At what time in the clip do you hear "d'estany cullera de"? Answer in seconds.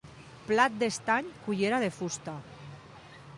0.83-1.91